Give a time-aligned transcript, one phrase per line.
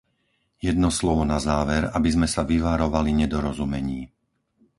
[0.67, 4.01] Jedno slovo na záver, aby sme sa vyvarovali nedorozumení.